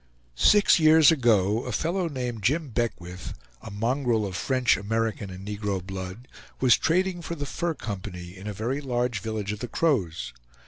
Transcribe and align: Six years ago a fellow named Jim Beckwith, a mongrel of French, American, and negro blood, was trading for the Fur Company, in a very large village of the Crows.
Six 0.33 0.79
years 0.79 1.11
ago 1.11 1.63
a 1.65 1.71
fellow 1.71 2.07
named 2.07 2.41
Jim 2.41 2.69
Beckwith, 2.69 3.35
a 3.61 3.69
mongrel 3.69 4.25
of 4.25 4.35
French, 4.35 4.75
American, 4.75 5.29
and 5.29 5.47
negro 5.47 5.79
blood, 5.79 6.27
was 6.59 6.75
trading 6.75 7.21
for 7.21 7.35
the 7.35 7.45
Fur 7.45 7.75
Company, 7.75 8.35
in 8.35 8.47
a 8.47 8.51
very 8.51 8.81
large 8.81 9.19
village 9.19 9.51
of 9.51 9.59
the 9.59 9.67
Crows. 9.67 10.33